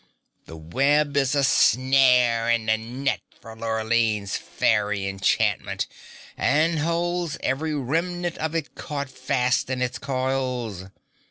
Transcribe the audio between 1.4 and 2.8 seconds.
snare and a